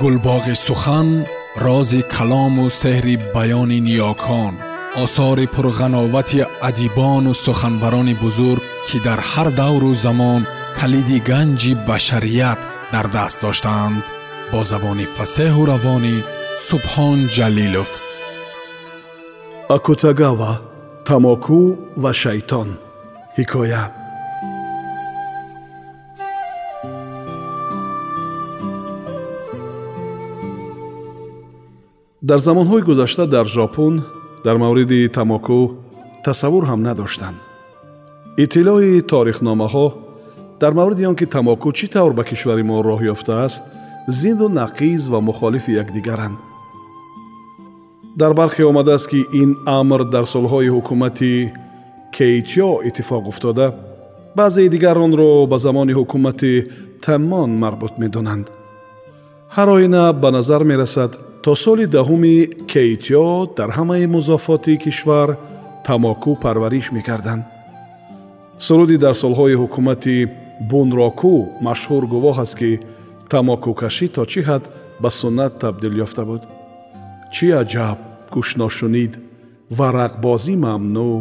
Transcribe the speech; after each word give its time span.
гулбоғи 0.00 0.54
сухан 0.66 1.08
рози 1.64 2.00
калому 2.14 2.66
сеҳри 2.80 3.16
баёни 3.34 3.78
ниёкон 3.88 4.54
осори 5.04 5.46
пурғановати 5.54 6.40
адибону 6.68 7.32
суханбарони 7.44 8.14
бузург 8.22 8.62
ки 8.88 8.98
дар 9.06 9.20
ҳар 9.30 9.48
давру 9.60 9.92
замон 10.04 10.42
калиди 10.78 11.18
ганҷи 11.30 11.72
башарият 11.88 12.60
дар 12.92 13.06
даст 13.16 13.38
доштаанд 13.44 14.04
бо 14.52 14.60
забони 14.70 15.06
фасеҳу 15.16 15.62
равонӣ 15.72 16.16
субҳон 16.68 17.18
ҷалилов. 17.36 17.90
Акутагава 19.76 20.52
тамоку 21.08 21.60
ва 22.02 22.12
шайтон. 22.22 22.68
Ҳикоя 23.36 23.82
дар 32.28 32.38
замонҳои 32.38 32.82
гузашта 32.82 33.26
дар 33.26 33.46
жопун 33.46 34.04
дар 34.44 34.56
мавриди 34.58 35.08
тамоку 35.08 35.60
тасаввур 36.24 36.64
ҳам 36.70 36.80
надоштанд 36.88 37.38
иттилои 38.36 39.00
торихномаҳо 39.12 39.86
дар 40.60 40.72
мавриди 40.78 41.06
он 41.10 41.16
ки 41.16 41.26
тамоку 41.26 41.68
чӣ 41.78 41.86
тавр 41.94 42.12
ба 42.18 42.24
кишвари 42.28 42.64
мо 42.70 42.76
роҳ 42.88 43.00
ёфтааст 43.14 43.62
зидду 44.20 44.46
нақиз 44.60 45.02
ва 45.12 45.20
мухолифи 45.28 45.72
якдигаранд 45.82 46.36
дар 48.20 48.32
бархе 48.40 48.62
омадааст 48.70 49.06
ки 49.10 49.20
ин 49.42 49.50
амр 49.78 50.00
дар 50.14 50.24
солҳои 50.34 50.72
ҳукумати 50.76 51.32
кейтё 52.16 52.68
иттифоқ 52.88 53.24
уфтода 53.32 53.66
баъзеи 54.36 54.68
дигар 54.74 54.96
онро 55.06 55.46
ба 55.50 55.56
замони 55.58 55.92
ҳукумати 55.98 56.52
таммон 57.04 57.50
марбут 57.62 57.94
медонанд 58.02 58.46
ҳар 59.56 59.68
оина 59.76 60.02
ба 60.22 60.28
назар 60.36 60.62
мерасад 60.72 61.12
то 61.42 61.54
соли 61.54 61.86
даҳуми 61.86 62.66
кейтё 62.72 63.26
дар 63.56 63.70
ҳамаи 63.78 64.06
музофоти 64.16 64.76
кишвар 64.84 65.28
тамоку 65.86 66.36
парвариш 66.44 66.86
мекарданд. 66.96 67.44
Суруди 68.66 68.96
дар 69.04 69.14
солҳои 69.22 69.54
ҳукумати 69.62 70.16
бунроку 70.70 71.34
машҳур 71.66 72.04
гувоҳ 72.12 72.36
аст 72.44 72.54
ки 72.60 72.70
тамокукашӣ 73.30 74.06
то 74.14 74.22
чӣ 74.32 74.40
ҳад 74.48 74.64
ба 75.02 75.10
суннат 75.20 75.52
табдил 75.62 75.94
ёфта 76.04 76.22
буд. 76.28 76.42
Чӣ 77.34 77.46
аҷаб 77.62 77.98
гӯшношунид 78.34 79.12
варақбозӣ 79.78 80.54
мамнӯъ 80.64 81.14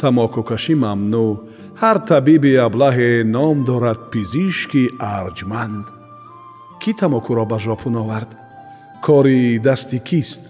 тамокукашӣ 0.00 0.74
мамнӯъ 0.84 1.28
ҳар 1.80 1.96
табиби 2.10 2.52
аблаҳе 2.66 3.10
ном 3.36 3.56
дорад 3.68 4.00
пизишки 4.12 4.84
арҷманд. 5.18 5.86
Кӣ 6.80 6.90
тамокуро 7.00 7.44
ба 7.50 7.58
жопун 7.64 7.96
овард 8.02 8.30
кори 9.02 9.58
дасти 9.58 9.98
кист? 10.00 10.40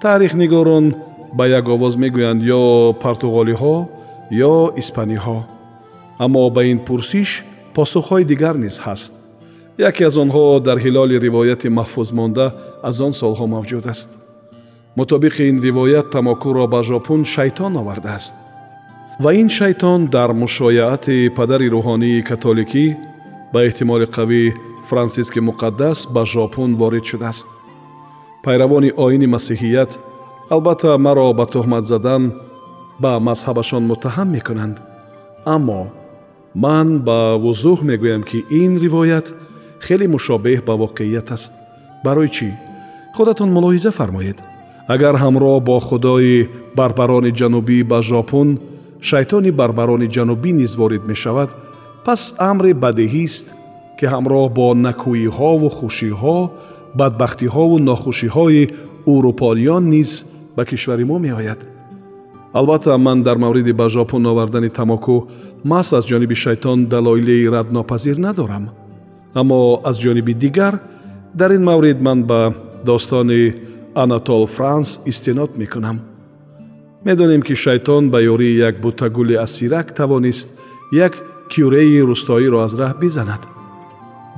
Таърихнигорон 0.00 0.94
ба 1.34 1.44
як 1.48 1.68
овоз 1.68 1.94
мегӯянд 1.96 2.40
ё 2.42 2.62
портуғолиҳо 3.02 3.76
ё 4.50 4.54
испаниҳо? 4.82 5.38
Аммо 6.24 6.50
ба 6.50 6.62
ин 6.72 6.78
пурсиш 6.86 7.44
посухҳои 7.74 8.24
дигар 8.24 8.54
низ 8.64 8.76
ҳаст. 8.86 9.12
Яке 9.88 10.02
аз 10.08 10.16
онҳо 10.24 10.44
дар 10.66 10.78
ҳилоли 10.84 11.16
ривояти 11.26 11.68
маҳфузмонда 11.78 12.46
аз 12.88 12.96
он 13.06 13.12
солҳо 13.20 13.46
мавҷуд 13.54 13.84
аст. 13.92 14.10
Мутобиқи 14.98 15.42
ин 15.50 15.56
ривоят 15.66 16.06
тамокуро 16.10 16.64
ба 16.72 16.80
жопун 16.82 17.24
шайтон 17.34 17.72
овардааст 17.82 18.34
ва 19.20 19.34
ин 19.34 19.48
шайтон 19.48 20.06
дар 20.06 20.32
мушояати 20.32 21.30
падари 21.36 21.68
рӯҳонии 21.74 22.24
католикӣ 22.30 22.86
ба 23.52 23.58
эҳтимоли 23.68 24.06
қавӣ 24.16 24.42
франсиски 24.90 25.40
муқаддас 25.48 25.98
ба 26.14 26.22
жопун 26.26 26.76
ворид 26.76 27.04
шудааст. 27.04 27.46
Пайравони 28.44 28.90
оини 29.04 29.26
масиҳият 29.26 29.90
албатта 30.50 30.98
маро 30.98 31.32
ба 31.32 31.44
тӯҳмат 31.52 31.84
задан 31.92 32.22
ба 33.02 33.12
мазҳабашон 33.28 33.82
муттаҳам 33.90 34.28
мекунанд. 34.36 34.76
Аммо 35.54 35.82
ман 36.54 36.88
ба 37.06 37.18
вузӯҳ 37.42 37.78
мегӯям 37.90 38.22
ки 38.28 38.38
ин 38.60 38.72
ривоят 38.84 39.26
хеле 39.86 40.06
мушобеҳ 40.14 40.58
ба 40.68 40.74
воқеият 40.84 41.28
аст. 41.36 41.52
Барои 42.04 42.30
чӣ? 42.36 42.48
Худатон 43.16 43.50
мулоҳиза 43.56 43.90
фармоед. 43.98 44.38
Агар 44.94 45.14
ҳамроҳ 45.24 45.56
бо 45.68 45.76
худои 45.88 46.48
барбарони 46.78 47.32
ҷанубӣ 47.40 47.78
ба 47.90 47.98
жопун 48.10 48.48
шайтони 49.10 49.50
барбарони 49.60 50.08
ҷанубӣ 50.16 50.50
низ 50.60 50.72
ворид 50.80 51.04
мешавад 51.10 51.50
пас 52.04 52.22
амре 52.50 52.72
бадеҳист 52.84 53.46
ки 53.98 54.06
ҳамроҳ 54.14 54.46
бо 54.58 54.66
накӯиҳову 54.86 55.68
хушиҳо 55.78 56.38
бадбахтиҳову 56.98 57.76
нохушиҳои 57.88 58.62
урупониён 59.12 59.84
низ 59.94 60.10
ба 60.56 60.62
кишвари 60.64 61.04
мо 61.04 61.18
меояд. 61.18 61.60
Албатта 62.52 62.98
ман 62.98 63.22
дар 63.22 63.36
мавриди 63.38 63.72
ба 63.72 63.88
жопун 63.88 64.26
овардани 64.26 64.70
тамоку 64.70 65.26
маҳз 65.64 65.88
аз 65.98 66.04
ҷониби 66.10 66.34
шайтон 66.44 66.86
далоили 66.86 67.48
раднопазир 67.54 68.16
надорам. 68.26 68.64
Аммо 69.34 69.80
аз 69.84 69.96
ҷониби 70.04 70.34
дигар 70.34 70.74
дар 71.34 71.50
ин 71.50 71.62
маврид 71.64 72.00
ман 72.00 72.22
ба 72.22 72.54
достони 72.84 73.54
анатол 73.94 74.46
франс 74.46 75.00
истинод 75.06 75.56
мекунам. 75.56 76.00
Медонем 77.04 77.42
ки 77.42 77.54
шайтон 77.54 78.10
ба 78.10 78.18
ёрии 78.22 78.58
як 78.68 78.80
бутагули 78.80 79.34
асирак 79.34 79.94
тавонист 79.94 80.48
як 80.92 81.12
кюреи 81.52 82.00
рӯстоиро 82.10 82.58
аз 82.64 82.72
раҳ 82.80 82.98
бизанад 83.00 83.53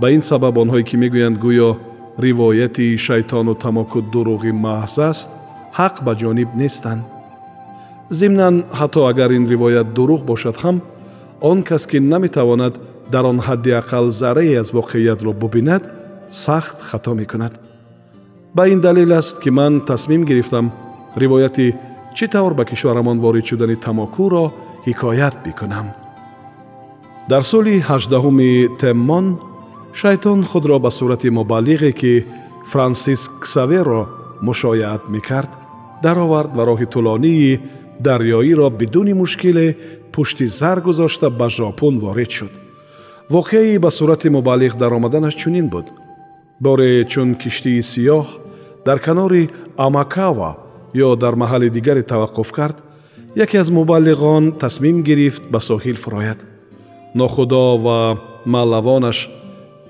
ба 0.01 0.07
ин 0.11 0.23
сабаб 0.23 0.55
онҳое 0.63 0.85
ки 0.89 0.97
мегӯянд 1.03 1.37
гӯё 1.45 1.71
ривояти 2.19 2.97
шайтону 3.07 3.55
тамоку 3.55 3.99
дуруғи 4.13 4.53
маҳз 4.65 4.97
аст 5.11 5.31
ҳақ 5.79 5.95
ба 6.07 6.13
ҷониб 6.23 6.51
нестанд. 6.63 7.03
Зимнан 8.11 8.55
ҳатто 8.79 9.01
агар 9.11 9.31
ин 9.39 9.45
ривоят 9.53 9.89
дурӯғ 9.97 10.23
бошад 10.31 10.57
ҳам 10.63 10.77
он 11.51 11.59
кас 11.69 11.87
ки 11.91 11.99
наметавонад 12.13 12.75
дар 13.13 13.25
он 13.33 13.39
ҳадди 13.47 13.71
ақал 13.81 14.11
заррае 14.21 14.61
аз 14.63 14.69
воқеиятро 14.79 15.33
бубинад 15.43 15.83
сахт 16.31 16.79
хато 16.89 17.15
мекунад. 17.15 17.55
Ба 18.55 18.69
ин 18.69 18.81
далел 18.81 19.13
аст 19.13 19.41
ки 19.43 19.51
ман 19.51 19.81
тасмим 19.81 20.25
гирифтам 20.25 20.73
ривояти 21.17 21.75
чӣ 22.17 22.27
тавр 22.29 22.55
ба 22.55 22.65
кишварамон 22.65 23.19
ворид 23.21 23.47
шудани 23.47 23.77
тамокуро 23.77 24.45
ҳикоят 24.87 25.37
бикунам. 25.45 25.87
Дар 27.29 27.43
соли 27.43 27.75
ҳаждаҳуми 27.89 28.51
теммон 28.81 29.27
шайтон 29.97 30.45
худро 30.45 30.77
ба 30.79 30.91
сурати 30.91 31.31
мубаллиғе 31.33 31.93
ки 31.97 32.25
франсис 32.69 33.31
ксаверо 33.41 34.03
мушояат 34.45 35.09
мекард 35.09 35.49
даровард 36.03 36.53
ва 36.57 36.65
роҳи 36.69 36.87
тӯлонии 36.93 37.61
дарёиро 38.01 38.69
бидуни 38.71 39.15
мушкиле 39.15 39.77
пушти 40.13 40.49
сар 40.49 40.81
гузошта 40.81 41.31
ба 41.31 41.49
жопун 41.49 41.99
ворид 41.99 42.31
шуд. 42.31 42.53
Воқеаи 43.31 43.79
ба 43.79 43.91
сурати 43.91 44.29
мубаллиғ 44.29 44.77
даромаданаш 44.77 45.35
чунин 45.35 45.69
буд. 45.69 45.87
Боре 46.61 47.05
чун 47.05 47.35
киштии 47.35 47.81
сиёҳ 47.81 48.27
дар 48.85 48.99
канори 48.99 49.49
амакава 49.79 50.59
ё 50.95 51.17
дар 51.17 51.35
маҳалли 51.37 51.71
дигаре 51.71 52.03
таваққуф 52.03 52.53
кард 52.53 52.77
яке 53.35 53.57
аз 53.59 53.71
мубаллиғон 53.71 54.59
тасмим 54.59 55.03
гирифт 55.03 55.49
ба 55.49 55.59
соҳил 55.59 55.97
фурояд. 55.97 56.45
Нохудо 57.15 57.77
ва 57.79 58.19
маллавонаш 58.45 59.31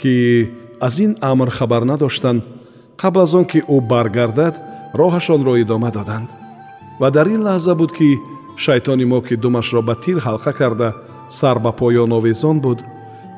ки 0.00 0.50
аз 0.80 0.98
ин 0.98 1.16
амр 1.20 1.50
хабар 1.50 1.82
надоштанд 1.82 2.42
қабл 3.00 3.22
аз 3.22 3.34
он 3.34 3.44
ки 3.44 3.60
ӯ 3.60 3.76
баргардад 3.90 4.54
роҳашонро 4.94 5.56
идома 5.62 5.90
доданд. 5.90 6.28
Ва 7.00 7.10
дар 7.10 7.26
ин 7.26 7.42
лаҳза 7.42 7.74
буд 7.74 7.92
ки 7.92 8.18
шайтони 8.56 9.04
мо 9.04 9.20
ки 9.20 9.36
думашро 9.36 9.82
ба 9.82 9.94
тир 9.94 10.18
ҳалқа 10.26 10.52
карда 10.52 10.88
сар 11.28 11.58
ба 11.58 11.72
поён 11.72 12.12
овезон 12.12 12.60
буд 12.60 12.78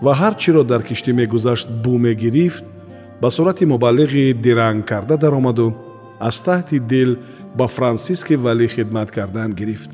ва 0.02 0.12
ҳар 0.20 0.34
чиро 0.42 0.62
дар 0.64 0.82
киштӣ 0.82 1.10
мегузашт 1.12 1.68
бу 1.82 1.98
мегирифт 1.98 2.64
ба 3.20 3.30
сурати 3.30 3.64
мубаллиғи 3.66 4.32
диранг 4.44 4.86
карда 4.90 5.16
даромаду 5.16 5.74
аз 6.20 6.36
таҳти 6.46 6.78
дил 6.78 7.10
ба 7.58 7.66
франсиски 7.68 8.34
валӣ 8.36 8.68
хидмат 8.68 9.10
кардан 9.10 9.50
гирифт. 9.52 9.90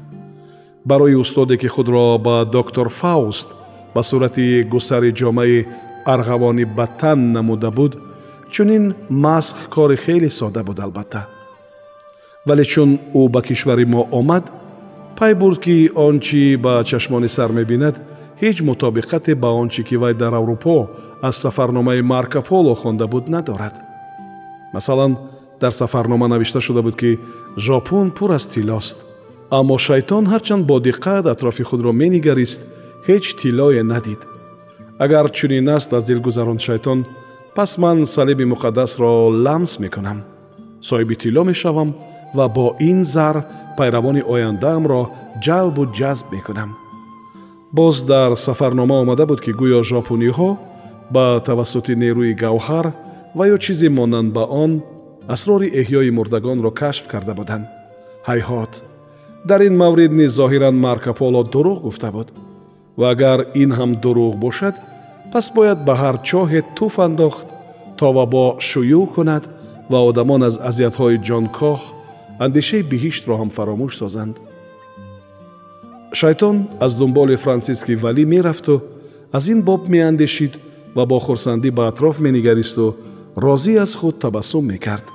Барои 0.84 1.14
устоде 1.14 1.56
ки 1.56 1.68
худро 1.68 2.18
ба 2.18 2.44
доктор 2.44 2.88
фауст 2.88 3.48
ба 3.94 4.02
сурати 4.02 4.66
гусари 4.72 5.12
ҷомаи 5.12 5.66
арғавони 6.06 6.64
баттан 6.64 7.32
намуда 7.32 7.70
буд 7.70 7.96
чунин 8.50 8.94
масх 9.08 9.68
кори 9.68 9.96
хеле 9.96 10.30
сода 10.30 10.62
буд 10.62 10.80
албатта. 10.80 11.26
Вале 12.46 12.64
чун 12.64 12.98
ӯ 13.14 13.28
ба 13.28 13.42
кишвари 13.42 13.84
мо 13.84 14.08
омад 14.12 14.52
пай 15.18 15.34
бурд 15.34 15.60
ки 15.60 15.90
он 15.94 16.20
чи 16.20 16.56
ба 16.56 16.84
чашмони 16.84 17.28
сар 17.28 17.52
мебинад 17.52 18.00
ҳеҷ 18.40 18.62
мутобиқате 18.62 19.34
ба 19.34 19.48
он 19.48 19.68
чи 19.68 19.82
ки 19.82 19.96
вай 19.96 20.14
дар 20.14 20.34
аврупо 20.34 20.90
аз 21.22 21.36
сафарномаи 21.36 22.02
марко 22.02 22.42
поло 22.42 22.74
хонда 22.74 23.06
буд 23.06 23.28
надорад. 23.28 23.74
Масалан 24.72 25.16
дар 25.60 25.72
сафарнома 25.72 26.28
навишта 26.28 26.60
шуда 26.60 26.82
буд 26.82 26.96
ки 26.96 27.18
жопун 27.56 28.10
пур 28.10 28.30
аз 28.30 28.46
тиллост 28.46 29.04
аммо 29.50 29.78
шайтон 29.78 30.24
ҳарчанд 30.26 30.64
бо 30.66 30.76
диққат 30.80 31.24
атрофи 31.32 31.62
худро 31.62 31.92
менигарист 31.92 32.60
ҳеҷ 33.08 33.24
тиллое 33.40 33.82
надид 33.82 34.20
агар 34.98 35.30
чунин 35.30 35.68
аст 35.68 35.92
аз 35.92 36.04
дил 36.06 36.20
гузаронд 36.20 36.60
шайтон 36.60 37.04
пас 37.54 37.78
ман 37.78 38.06
салиби 38.06 38.44
муқаддасро 38.44 39.30
ламс 39.44 39.78
мекунам. 39.78 40.22
Соҳиби 40.82 41.16
тилло 41.16 41.44
мешавам 41.44 41.94
ва 42.34 42.48
бо 42.48 42.76
ин 42.80 43.04
зар 43.04 43.36
пайравони 43.76 44.22
ояндаамро 44.22 45.02
ҷалбу 45.44 45.82
ҷазб 45.98 46.26
мекунам. 46.32 46.70
Боз 47.72 48.02
дар 48.02 48.36
сафарнома 48.36 49.00
омада 49.00 49.26
буд 49.26 49.40
ки 49.40 49.52
гӯё 49.60 49.82
жопуниҳо 49.90 50.50
ба 51.14 51.40
тавассути 51.48 51.94
нерӯи 52.02 52.34
гавҳар 52.42 52.86
ва 53.36 53.44
ё 53.54 53.56
чизе 53.64 53.88
монанд 53.88 54.32
ба 54.32 54.44
он 54.62 54.82
асрори 55.34 55.68
эҳёи 55.80 56.10
мурдагонро 56.10 56.70
кашф 56.70 57.04
карда 57.12 57.34
буданд. 57.34 57.66
Ҳайҳот 58.28 58.72
дар 59.48 59.60
ин 59.68 59.74
маврид 59.82 60.12
низ 60.20 60.30
зоҳиран 60.40 60.76
марко 60.86 61.12
поло 61.20 61.40
дурӯғ 61.52 61.78
гуфта 61.86 62.10
буд 62.16 62.28
ва 62.98 63.06
агар 63.14 63.40
ин 63.62 63.70
ҳам 63.78 63.90
дурӯғ 64.02 64.34
бошад 64.44 64.74
пас 65.32 65.46
бояд 65.56 65.78
ба 65.86 65.94
ҳар 66.02 66.16
чоҳе 66.28 66.60
туф 66.76 66.94
андохт 67.06 67.48
то 67.98 68.06
вабо 68.16 68.44
шуюъ 68.68 69.06
кунад 69.14 69.44
ва 69.90 69.98
одамон 70.08 70.40
аз 70.48 70.54
азиятҳои 70.70 71.22
ҷонкоҳ 71.28 71.78
андешаи 72.44 72.82
биҳиштро 72.90 73.34
ҳам 73.40 73.50
фаромӯш 73.56 73.92
созанд 74.02 74.34
шайтон 76.20 76.56
аз 76.84 76.92
дунболи 77.00 77.36
франсиски 77.44 77.94
валӣ 78.04 78.24
мерафту 78.34 78.74
аз 79.36 79.44
ин 79.52 79.60
боб 79.68 79.82
меандешид 79.94 80.52
ва 80.96 81.04
бо 81.10 81.18
хурсандӣ 81.26 81.70
ба 81.78 81.82
атроф 81.90 82.16
менигаристу 82.26 82.86
розӣ 83.44 83.74
аз 83.84 83.92
худ 83.98 84.14
табассум 84.24 84.64
мекард 84.72 85.06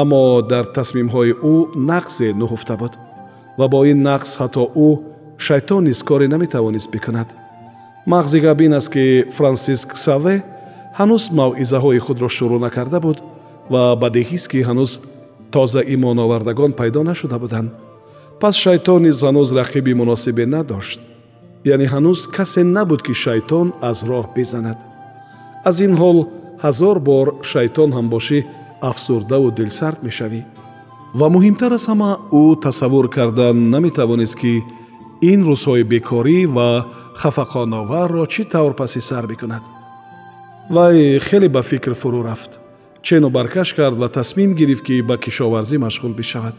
аммо 0.00 0.42
дар 0.52 0.64
тасмимҳои 0.78 1.32
ӯ 1.52 1.54
нақсе 1.90 2.26
нуҳуфта 2.40 2.74
буд 2.80 2.92
ва 3.58 3.66
бо 3.72 3.78
ин 3.92 3.98
нақс 4.08 4.30
ҳатто 4.40 4.64
ӯ 4.86 4.90
шайтон 5.38 5.84
низ 5.84 6.02
коре 6.02 6.28
наметавонист 6.28 6.90
бикунад. 6.90 7.28
Мағзи 8.06 8.40
габин 8.40 8.74
аст 8.74 8.90
ки 8.92 9.24
франсиск 9.30 9.96
саве 9.96 10.42
ҳанӯз 10.98 11.24
мавъизаҳои 11.38 11.98
худро 12.06 12.28
шурӯъ 12.28 12.58
накарда 12.66 13.00
буд 13.00 13.18
ва 13.72 13.96
бадеҳист 14.02 14.48
ки 14.50 14.58
ҳанӯз 14.68 14.90
тоза 15.52 15.80
имоновардагон 15.94 16.72
пайдо 16.72 17.02
нашуда 17.02 17.38
буданд. 17.38 17.70
Пас 18.40 18.54
шайтон 18.64 19.02
низ 19.06 19.22
ҳанӯз 19.22 19.48
рақиби 19.60 19.92
муносибе 20.00 20.44
надошт. 20.46 21.00
Яъне 21.64 21.86
ҳанӯз 21.94 22.20
касе 22.36 22.62
набуд 22.64 23.00
ки 23.06 23.14
шайтон 23.24 23.66
аз 23.90 23.98
роҳ 24.10 24.26
безанад 24.36 24.78
аз 25.68 25.80
ин 25.86 25.94
ҳол 26.00 26.18
ҳазор 26.64 26.96
бор 27.08 27.26
шайтон 27.52 27.90
ҳам 27.96 28.06
бошӣ 28.14 28.38
афсурдаву 28.90 29.48
дилсард 29.58 29.98
мешавӣ. 30.06 30.40
Ва 31.18 31.26
муҳимтар 31.34 31.72
аз 31.78 31.84
ҳама 31.90 32.10
ӯ 32.42 32.44
тасаввур 32.64 33.06
кардан 33.16 33.56
наметавонист 33.74 34.36
ки 34.40 34.52
ин 35.22 35.40
рӯзҳои 35.48 35.84
бекорӣ 35.92 36.46
ва 36.56 36.86
хафақоноварро 37.20 38.24
чӣ 38.32 38.42
тавр 38.52 38.72
паси 38.80 39.00
сар 39.00 39.26
бикунад 39.26 39.62
вай 40.70 41.18
хеле 41.18 41.48
ба 41.48 41.62
фикр 41.62 41.94
фурӯ 41.94 42.22
рафт. 42.22 42.60
Чену 43.02 43.30
баркаш 43.30 43.74
кард 43.74 43.96
ва 43.96 44.08
тасмим 44.08 44.54
гирифт 44.54 44.84
ки 44.84 45.02
ба 45.02 45.16
кишоварзӣ 45.16 45.78
машғул 45.78 46.14
бишавад. 46.14 46.54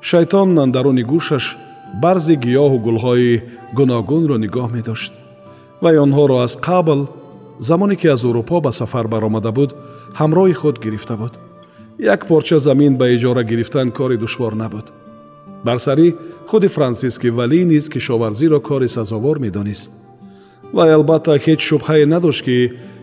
Шайтон 0.00 0.58
андаруни 0.58 1.02
гӯшаш 1.02 1.56
барзи 2.02 2.34
гиёҳу 2.36 2.78
гулҳои 2.86 3.42
гуногунро 3.74 4.36
нигоҳ 4.38 4.70
медошт. 4.72 5.12
Вай 5.82 5.96
онҳоро 5.98 6.36
аз 6.46 6.56
қабл 6.56 7.08
замоне 7.58 7.96
ки 7.96 8.06
аз 8.06 8.24
урупо 8.24 8.60
ба 8.60 8.72
сафар 8.72 9.06
баромада 9.08 9.52
буд 9.52 9.74
ҳамроҳи 10.20 10.54
худ 10.54 10.76
гирифта 10.84 11.16
буд. 11.16 11.38
Як 11.98 12.26
порча 12.28 12.58
замин 12.58 12.96
ба 12.96 13.06
иҷора 13.08 13.42
гирифтан 13.42 13.90
кори 13.90 14.16
душвор 14.16 14.52
набуд. 14.52 14.92
Барсарӣ 15.64 16.14
худи 16.52 16.68
франсиски 16.68 17.28
валӣ 17.38 17.60
низ 17.72 17.88
кишоварзиро 17.88 18.60
кори 18.68 18.88
сазовор 18.88 19.36
медонист. 19.44 19.90
Вай 20.76 20.90
албатта 20.98 21.32
ҳеҷ 21.44 21.60
шубҳае 21.68 22.04
надошт 22.14 22.42
ки 22.46 22.56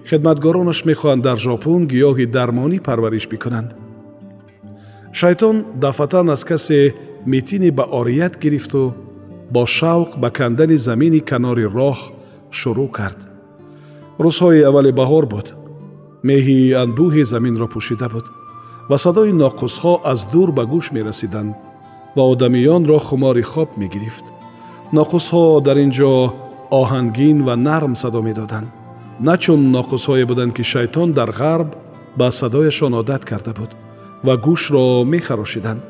хидматгоронаш 0.09 0.79
мехоҳанд 0.89 1.21
дар 1.27 1.37
жопун 1.45 1.81
гиёҳи 1.91 2.25
дармонӣ 2.35 2.77
парвариш 2.87 3.25
бикунанд. 3.31 3.69
Шайтон 5.19 5.55
дафъатан 5.83 6.27
аз 6.35 6.41
касе 6.49 6.79
митини 7.31 7.71
ба 7.77 7.85
орият 7.99 8.33
гирифту 8.43 8.81
бо 9.53 9.63
шавқ 9.77 10.09
ба 10.21 10.29
кандани 10.37 10.77
замини 10.87 11.21
канори 11.29 11.65
роҳ 11.77 11.97
шурӯъ 12.59 12.87
кард. 12.97 13.19
Рӯзҳои 14.23 14.65
аввали 14.69 14.91
баҳор 14.99 15.25
буд. 15.33 15.47
Меҳи 16.29 16.57
анбӯҳи 16.83 17.23
заминро 17.33 17.67
пӯшида 17.73 18.07
буд. 18.13 18.25
Ва 18.89 18.97
садои 19.05 19.31
ноқусҳо 19.43 19.93
аз 20.11 20.19
дур 20.33 20.49
ба 20.57 20.63
гӯш 20.73 20.85
мерасиданд 20.97 21.53
ва 22.15 22.23
одамиёнро 22.33 22.97
хумори 22.99 23.41
хоб 23.41 23.69
мегирифт. 23.77 24.25
Ноқусҳо 24.97 25.61
дар 25.67 25.77
ин 25.77 25.91
ҷо 25.97 26.13
оҳангин 26.81 27.37
ва 27.47 27.55
нарм 27.55 27.93
садо 27.95 28.21
медоданд. 28.21 28.67
На 29.19 29.37
чун 29.37 29.59
ноқусҳое 29.75 30.25
буданд 30.25 30.53
ки 30.57 30.63
шайтон 30.63 31.13
дар 31.13 31.29
ғарб 31.39 31.69
ба 32.17 32.31
садояшон 32.31 32.93
одат 33.01 33.23
карда 33.25 33.53
буд 33.59 33.71
ва 34.25 34.33
гӯшро 34.45 35.03
мехарошиданд. 35.03 35.81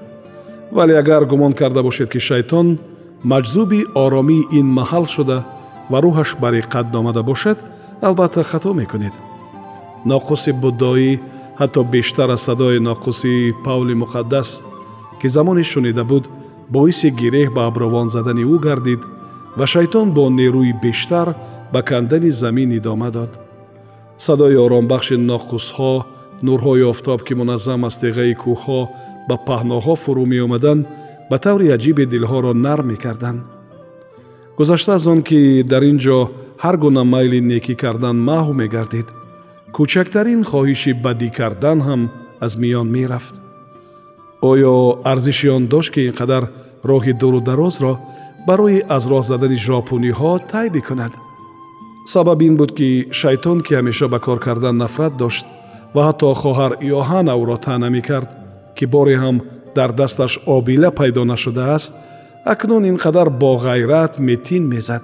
Вале 0.71 0.93
агар 1.01 1.25
гумон 1.25 1.53
карда 1.53 1.81
бошед 1.83 2.09
ки 2.13 2.19
шайтон 2.19 2.79
маҷзуби 3.23 3.85
оромии 3.95 4.47
ин 4.59 4.67
маҳал 4.79 5.05
шуда 5.15 5.37
ва 5.91 5.97
рӯҳаш 6.05 6.29
бариқат 6.43 6.91
домада 6.91 7.23
бошад 7.23 7.57
албатта 8.01 8.43
хато 8.43 8.73
мекунед. 8.73 9.13
Ноқуси 10.05 10.51
буддоӣ 10.61 11.11
ҳатто 11.59 11.83
бештар 11.83 12.29
аз 12.35 12.41
садои 12.47 12.79
ноқуси 12.89 13.33
павли 13.65 13.93
муқаддас 14.03 14.49
ки 15.21 15.27
замоне 15.27 15.63
шунида 15.63 16.03
буд 16.03 16.25
боиси 16.69 17.09
гиреҳ 17.19 17.49
ба 17.55 17.61
абровон 17.69 18.07
задани 18.15 18.43
ӯ 18.53 18.57
гардид 18.65 19.01
ва 19.57 19.65
шайтон 19.73 20.07
бо 20.15 20.23
нерӯи 20.39 20.73
бештар 20.83 21.27
ба 21.73 21.81
кандани 21.89 22.31
замин 22.31 22.69
идома 22.79 23.09
дод. 23.11 23.31
Садои 24.25 24.55
оромбахши 24.65 25.15
ноқусҳо 25.31 25.93
нурҳои 26.45 26.83
офтоб 26.91 27.19
ки 27.27 27.33
муназзам 27.39 27.81
аз 27.87 27.95
теғаи 28.03 28.33
кӯҳҳо 28.43 28.81
ба 29.29 29.35
паҳноҳо 29.47 29.93
фурӯ 30.03 30.25
меомаданд 30.33 30.83
ба 31.29 31.37
таври 31.45 31.67
аҷибе 31.75 32.05
дилҳоро 32.13 32.51
нарм 32.65 32.85
мекарданд. 32.91 33.41
Гузашта 34.57 34.91
аз 34.97 35.07
он 35.13 35.19
ки 35.27 35.39
дар 35.71 35.83
ин 35.91 35.97
ҷо 36.05 36.19
ҳар 36.63 36.75
гуна 36.83 37.03
майли 37.13 37.39
некӣ 37.51 37.73
кардан 37.83 38.17
маҳв 38.29 38.49
мегардид 38.61 39.07
кӯчактарин 39.75 40.41
хоҳиши 40.49 40.91
бадӣ 41.05 41.29
кардан 41.39 41.79
ҳам 41.87 42.01
аз 42.45 42.53
миён 42.61 42.87
мерафт 42.97 43.35
оё 44.41 45.01
арзиши 45.03 45.49
он 45.49 45.67
дошт 45.67 45.93
ки 45.93 46.07
ин 46.07 46.13
қадар 46.13 46.49
роҳи 46.83 47.13
дуру 47.13 47.41
дарозро 47.41 47.99
барои 48.47 48.83
аз 48.95 49.03
роҳ 49.07 49.23
задани 49.23 49.57
жопуниҳо 49.67 50.39
тай 50.51 50.69
бикунад 50.69 51.13
сабаб 52.05 52.41
ин 52.41 52.55
буд 52.57 52.71
ки 52.77 53.07
шайтон 53.11 53.61
ки 53.61 53.73
ҳамеша 53.75 54.07
ба 54.07 54.19
кор 54.19 54.39
кардан 54.39 54.77
нафрат 54.77 55.13
дошт 55.17 55.45
ва 55.95 56.01
ҳатто 56.07 56.33
хоҳар 56.41 56.71
иоҳана 56.89 57.33
ӯро 57.41 57.57
таъна 57.65 57.89
мекард 57.89 58.29
ки 58.77 58.85
боре 58.93 59.15
ҳам 59.23 59.37
дар 59.77 59.91
дасташ 59.99 60.33
обила 60.55 60.89
пайдо 60.99 61.23
нашудааст 61.25 61.93
акнун 62.45 62.83
ин 62.91 62.97
қадар 63.03 63.27
боғайрат 63.43 64.19
метин 64.19 64.63
мезад 64.73 65.03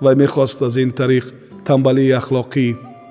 вай 0.00 0.14
мехост 0.22 0.62
аз 0.62 0.76
ин 0.76 0.90
тариқ 1.00 1.24
тамбалии 1.66 2.16
ахлоқӣ 2.20 2.66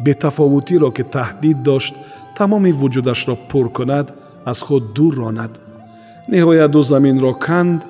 бетафовутиро 0.05 0.89
ки 0.91 1.03
таҳдид 1.15 1.57
дошт 1.63 1.93
тамоми 2.37 2.71
вуҷудашро 2.79 3.35
пур 3.49 3.67
кунад 3.77 4.07
аз 4.51 4.59
худ 4.65 4.83
дур 4.95 5.13
ронад 5.21 5.53
ниҳоят 6.31 6.73
ӯ 6.79 6.81
заминро 6.91 7.33
канд 7.47 7.81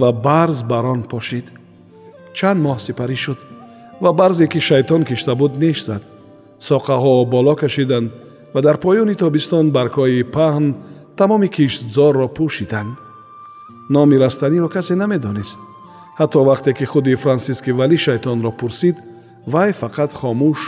ва 0.00 0.10
барз 0.12 0.62
бар 0.70 0.84
он 0.94 1.02
пошид. 1.12 1.46
Чанд 2.36 2.60
моҳ 2.64 2.78
сипарӣ 2.86 3.16
шуд 3.24 3.38
ва 4.02 4.10
барзе 4.12 4.46
ки 4.52 4.60
шайтон 4.68 5.02
кишта 5.08 5.34
буд 5.40 5.52
неш 5.62 5.78
зад. 5.88 6.02
Соқаҳо 6.68 7.12
боло 7.34 7.54
кашиданд 7.62 8.08
ва 8.54 8.60
дар 8.66 8.76
поёни 8.84 9.14
тобистон 9.22 9.66
баргҳои 9.76 10.22
паҳн 10.36 10.66
тамоми 11.18 11.48
киштзорро 11.56 12.28
пӯшиданд. 12.36 12.92
Номи 13.94 14.16
растаниро 14.24 14.68
касе 14.68 14.94
намедонист. 15.02 15.60
Ҳатто 16.20 16.38
вақте 16.50 16.70
ки 16.78 16.84
худи 16.90 17.14
франсиски 17.22 17.70
валӣ 17.78 17.96
шайтонро 18.06 18.50
пурсид 18.60 18.96
вай 19.52 19.70
фақат 19.80 20.10
хомӯш 20.20 20.60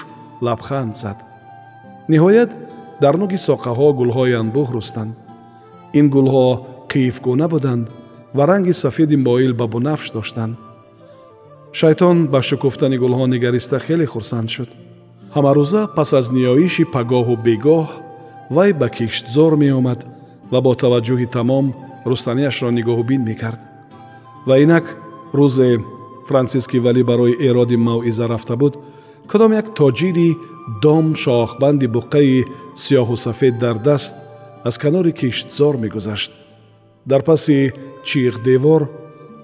лабханд 0.47 0.92
зад. 1.02 1.18
Ниҳоят 2.12 2.50
дар 3.02 3.14
нуги 3.23 3.38
соқаҳо 3.49 3.87
гулҳои 4.00 4.38
анбӯҳ 4.42 4.68
рӯстанд 4.76 5.12
ин 5.99 6.06
гулҳо 6.14 6.49
қиифгуна 6.90 7.47
буданд 7.49 7.85
ва 8.37 8.47
ранги 8.47 8.73
сафеди 8.73 9.16
моил 9.16 9.52
ба 9.54 9.66
бунафш 9.66 10.11
доштанд. 10.16 10.56
Шайтон 11.73 12.16
ба 12.32 12.40
шукуфтани 12.42 12.99
гулҳо 13.02 13.26
нигариста 13.35 13.78
хеле 13.87 14.06
хурсанд 14.06 14.49
шуд. 14.54 14.70
Ҳамарӯза 15.35 15.82
пас 15.97 16.11
аз 16.18 16.26
ниёиши 16.37 16.85
пагоҳу 16.94 17.35
бегоҳ 17.47 17.87
вай 18.56 18.70
ба 18.80 18.88
киштзор 18.97 19.52
меомад 19.62 20.00
ва 20.52 20.59
бо 20.64 20.73
таваҷҷӯҳи 20.82 21.26
тамом 21.37 21.66
рустаниашро 22.11 22.70
нигоҳубин 22.78 23.23
мекард. 23.28 23.61
Ва 24.49 24.54
инак 24.64 24.87
рӯзе 25.38 25.70
франсиски 26.28 26.78
валӣ 26.85 27.02
барои 27.11 27.38
эроди 27.49 27.76
мавъиза 27.76 28.25
рафта 28.32 28.56
буд 28.62 28.75
кадом 29.30 29.52
як 29.61 29.66
тоҷири 29.78 30.30
дом 30.82 31.06
шохбанди 31.23 31.87
буқаи 31.97 32.47
сиёҳу 32.82 33.16
сафед 33.26 33.54
дар 33.64 33.76
даст 33.88 34.14
аз 34.64 34.78
канори 34.78 35.12
киштзор 35.12 35.76
мегузашт. 35.76 36.32
Дар 37.06 37.22
паси 37.22 37.72
чиғдевор 38.04 38.88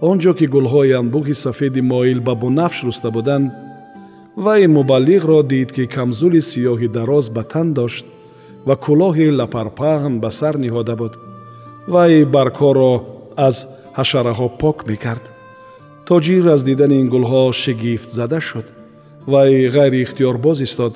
он 0.00 0.18
ҷо 0.18 0.32
ки 0.38 0.46
гулҳои 0.46 0.96
анбӯҳи 1.00 1.34
сафеди 1.34 1.80
моил 1.80 2.20
ба 2.20 2.34
бунафш 2.34 2.84
руста 2.84 3.10
буданд 3.10 3.50
вай 4.36 4.66
мубаллиғро 4.66 5.42
дид 5.42 5.72
ки 5.72 5.86
камзули 5.86 6.40
сиёҳи 6.50 6.88
дароз 6.88 7.26
ба 7.30 7.42
тан 7.52 7.72
дошт 7.72 8.04
ва 8.66 8.74
кӯлоҳи 8.84 9.28
лапарпаҳн 9.38 10.14
ба 10.22 10.30
сар 10.30 10.54
ниҳода 10.64 10.94
буд. 11.00 11.12
Вай 11.92 12.12
баргҳоро 12.34 12.92
аз 13.48 13.56
ҳашараҳо 13.98 14.48
пок 14.60 14.78
мекард. 14.90 15.24
Тоҷир 16.08 16.44
аз 16.54 16.60
дидани 16.68 16.96
ин 17.02 17.08
гулҳо 17.14 17.42
шигифтзада 17.62 18.40
шуд. 18.48 18.66
Вай 19.32 19.50
ғайриихтиёр 19.76 20.36
боз 20.46 20.58
истод. 20.66 20.92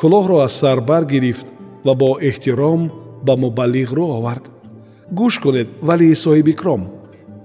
Кӯлоҳро 0.00 0.36
аз 0.46 0.52
сар 0.60 0.78
баргирифт 0.90 1.46
ва 1.86 1.92
бо 2.00 2.10
эҳтиром 2.28 2.82
ба 3.26 3.34
мубаллиғ 3.44 3.90
рӯ 3.98 4.06
овард. 4.18 4.44
Гӯш 5.18 5.34
кунед 5.42 5.68
валӣ 5.88 6.08
соҳибикром 6.24 6.82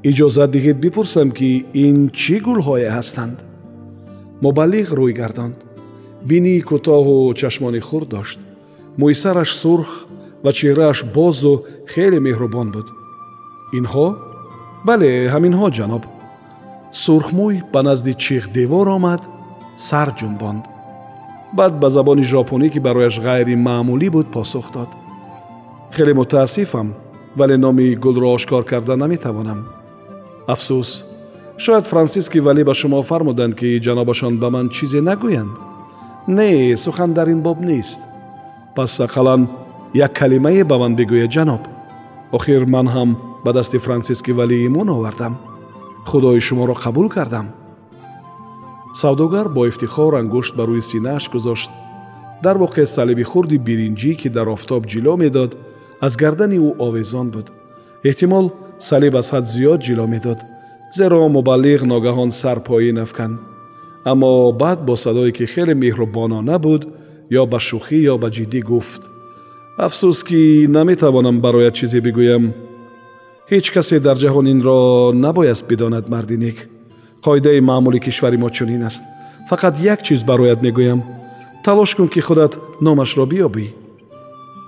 иҷозат 0.10 0.50
диҳед 0.56 0.78
бипурсам 0.86 1.30
ки 1.38 1.50
ин 1.86 1.98
чӣ 2.20 2.36
гулҳое 2.46 2.90
ҳастанд? 2.98 3.38
Мубаллиғ 4.44 4.88
рӯй 5.00 5.14
гардонд. 5.22 5.58
Бинии 6.30 6.66
кӯтоҳу 6.70 7.34
чашмони 7.40 7.82
хурд 7.88 8.08
дошт. 8.16 8.40
Мӯйсараш 9.00 9.52
сурх 9.62 9.90
ва 10.44 10.52
чеҳрааш 10.58 11.00
бозу 11.16 11.54
хеле 11.92 12.20
меҳрубон 12.28 12.68
буд. 12.76 12.88
Инҳо? 13.78 14.08
Бале 14.88 15.12
ҳаминҳо 15.34 15.68
ҷаноб. 15.78 16.04
Сурхмӯй 17.04 17.56
ба 17.74 17.80
назди 17.88 18.14
чихдевор 18.24 18.88
омад 18.98 19.22
сар 19.88 20.10
ҷунбонд. 20.20 20.64
Баъд 21.58 21.74
ба 21.82 21.88
забони 21.96 22.24
жопонӣ 22.32 22.68
ки 22.74 22.80
барояш 22.86 23.16
ғайримаъмулӣ 23.26 24.08
буд 24.16 24.28
посух 24.36 24.68
дод 24.76 24.90
хеле 25.92 26.14
мутаассифам 26.14 26.94
вале 27.36 27.58
номи 27.58 27.96
гулро 27.96 28.28
ошкор 28.34 28.64
карда 28.64 28.96
наметавонам 28.96 29.68
афсӯс 30.48 31.04
шояд 31.58 31.86
франсиски 31.88 32.40
валӣ 32.40 32.64
ба 32.64 32.74
шумо 32.74 33.02
фармуданд 33.02 33.56
ки 33.56 33.80
ҷанобашон 33.86 34.40
ба 34.40 34.50
ман 34.50 34.70
чизе 34.70 35.02
нагӯянд 35.02 35.54
не 36.28 36.76
сухан 36.78 37.14
дар 37.14 37.28
ин 37.30 37.42
боб 37.42 37.60
нест 37.62 38.02
пас 38.76 39.00
ақаллан 39.00 39.48
як 39.94 40.14
калимае 40.14 40.64
ба 40.64 40.78
ман 40.78 40.96
бигӯед 40.96 41.32
ҷаноб 41.36 41.64
охир 42.32 42.66
ман 42.66 42.88
ҳам 42.88 43.10
ба 43.46 43.52
дасти 43.54 43.78
франсиски 43.78 44.32
валӣ 44.32 44.58
имон 44.68 44.90
овардам 44.90 45.34
худои 46.06 46.40
шуморо 46.40 46.76
қабул 46.84 47.08
кардам 47.10 47.48
савдогар 48.94 49.50
бо 49.50 49.68
ифтихор 49.68 50.14
ангушт 50.22 50.56
ба 50.56 50.64
рӯи 50.70 50.82
синааш 50.82 51.30
гузошт 51.34 51.70
дар 52.44 52.56
воқеъ 52.58 52.86
салиби 52.86 53.24
хурди 53.24 53.58
биринҷӣ 53.68 54.14
ки 54.22 54.30
дар 54.30 54.48
офтоб 54.56 54.82
ҷило 54.92 55.14
медод 55.24 55.52
аз 56.02 56.18
гардани 56.18 56.58
ӯ 56.58 56.70
овезон 56.86 57.28
буд. 57.32 57.48
Эҳтимол 58.04 58.46
салиб 58.80 59.16
аз 59.16 59.28
ҳад 59.34 59.46
зиёд 59.54 59.80
ҷило 59.86 60.06
медод 60.08 60.40
зеро 60.98 61.28
мубаллиғ 61.38 61.82
ногаҳон 61.94 62.32
сар 62.32 62.58
поин 62.68 62.98
афканд 63.06 63.40
аммо 64.12 64.52
баъд 64.52 64.80
бо 64.88 64.96
садое 64.96 65.32
ки 65.32 65.46
хеле 65.54 65.74
меҳрубонона 65.84 66.58
буд 66.66 66.82
ё 67.40 67.44
ба 67.52 67.60
шӯхӣ 67.68 68.00
ё 68.14 68.16
ба 68.24 68.30
ҷиддӣ 68.36 68.62
гуфт. 68.70 69.02
Афсӯс 69.86 70.20
ки 70.28 70.68
наметавонам 70.76 71.38
барояд 71.46 71.74
чизе 71.80 72.00
бигӯям. 72.06 72.44
Ҳеҷ 73.52 73.66
касе 73.76 74.00
дар 74.00 74.18
ҷаҳон 74.24 74.46
инро 74.54 74.80
набояд 75.26 75.60
бидонад 75.70 76.06
марди 76.14 76.38
нек. 76.46 76.58
Қоидаи 77.26 77.60
маъмули 77.70 78.00
кишвари 78.00 78.38
мо 78.38 78.50
чунин 78.50 78.84
аст. 78.90 79.04
Фақат 79.50 79.76
як 79.94 80.00
чиз 80.04 80.24
барояд 80.24 80.60
мегӯям. 80.66 81.00
Талош 81.64 81.96
кун 81.96 82.08
ки 82.14 82.22
худат 82.28 82.54
номашро 82.82 83.26
биёбӣ 83.32 83.66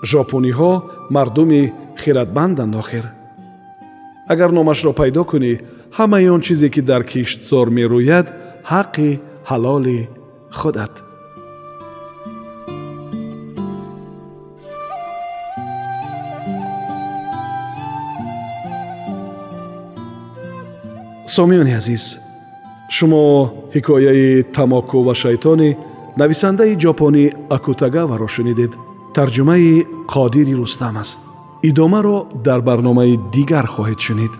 жопониҳо 0.03 0.71
мардуми 1.09 1.73
хиратманданд 2.01 2.75
охир. 2.75 3.05
Агар 4.27 4.51
номашро 4.51 4.91
пайдо 4.93 5.23
кунӣ 5.23 5.53
ҳамаи 5.97 6.29
он 6.29 6.41
чизе 6.41 6.69
ки 6.69 6.81
дар 6.81 7.03
киштзор 7.03 7.67
мерӯяд 7.77 8.27
ҳаққи 8.71 9.09
ҳалоли 9.49 9.99
худат. 10.59 10.93
Сомиёни 21.35 21.73
азиз 21.79 22.03
шумо 22.95 23.23
ҳикояи 23.75 24.43
тамоку 24.57 24.97
ва 25.07 25.13
шайтони 25.23 25.77
нависандаи 26.21 26.79
ҷопонӣ 26.83 27.25
акутагаваро 27.55 28.27
шунидед 28.35 28.71
тарҷумаи 29.17 29.69
қодири 30.13 30.53
рустам 30.62 30.95
аст 31.03 31.21
идомаро 31.69 32.17
дар 32.47 32.59
барномаи 32.69 33.13
дигар 33.36 33.65
хоҳед 33.74 34.00
шунид 34.05 34.33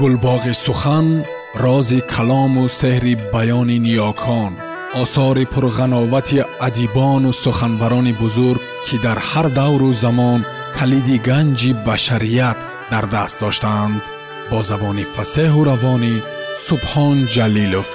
гулбоғи 0.00 0.54
сухан 0.66 1.06
рози 1.64 2.00
калому 2.14 2.64
сеҳри 2.80 3.14
баёни 3.34 3.78
ниёкон 3.86 4.52
осори 5.02 5.44
пурғановати 5.52 6.38
адибону 6.68 7.30
суханбарони 7.44 8.12
бузург 8.22 8.62
ки 8.86 8.96
дар 9.04 9.18
ҳар 9.30 9.46
давру 9.60 9.90
замон 10.04 10.40
калиди 10.78 11.16
ганҷи 11.28 11.70
башарият 11.86 12.58
дар 12.92 13.04
даст 13.14 13.36
доштаанд 13.44 14.02
бо 14.50 14.58
забони 14.70 15.04
фасеҳу 15.14 15.60
равонӣ 15.70 16.14
субҳон 16.66 17.16
ҷалилов 17.34 17.88